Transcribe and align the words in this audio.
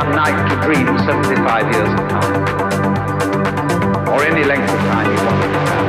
one 0.00 0.12
night 0.16 0.48
to 0.48 0.56
dream 0.64 0.86
75 0.98 1.74
years 1.74 1.90
of 1.92 1.98
time. 2.08 2.32
Or 4.08 4.24
any 4.24 4.44
length 4.44 4.72
of 4.72 4.78
time 4.88 5.06
you 5.12 5.20
wanted 5.28 5.52
to 5.52 5.58
have. 5.68 5.88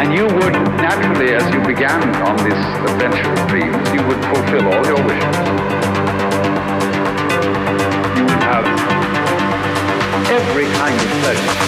And 0.00 0.12
you 0.12 0.24
would 0.24 0.56
naturally, 0.76 1.32
as 1.32 1.44
you 1.54 1.60
began 1.66 2.02
on 2.28 2.36
this 2.44 2.60
adventure 2.90 3.32
of 3.32 3.48
dreams, 3.48 3.88
you 3.96 4.02
would 4.08 4.22
fulfill 4.28 4.68
all 4.68 4.84
your 4.84 5.00
wishes. 5.08 5.36
You 8.16 8.24
would 8.28 8.42
have 8.44 8.66
every 10.36 10.66
kind 10.76 11.00
of 11.00 11.08
pleasure. 11.22 11.60